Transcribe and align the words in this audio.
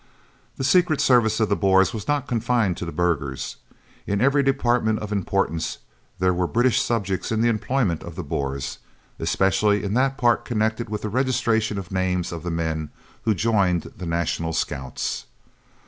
The 0.55 0.63
Secret 0.63 0.99
Service 0.99 1.39
of 1.39 1.47
the 1.49 1.55
Boers 1.55 1.93
was 1.93 2.07
not 2.07 2.25
confined 2.27 2.75
to 2.77 2.85
the 2.85 2.91
burghers. 2.91 3.57
In 4.07 4.19
every 4.19 4.41
department 4.41 4.97
of 4.97 5.11
importance 5.11 5.77
there 6.17 6.33
were 6.33 6.47
British 6.47 6.81
subjects 6.81 7.31
in 7.31 7.41
the 7.41 7.49
employment 7.49 8.01
of 8.01 8.15
the 8.15 8.23
Boers, 8.23 8.79
especially 9.19 9.83
in 9.83 9.93
that 9.93 10.17
part 10.17 10.43
connected 10.43 10.89
with 10.89 11.03
the 11.03 11.09
registration 11.09 11.77
of 11.77 11.91
names 11.91 12.31
of 12.31 12.41
the 12.41 12.49
men 12.49 12.89
who 13.25 13.35
joined 13.35 13.93
the 13.95 14.07
National 14.07 14.53
Scouts. 14.53 15.25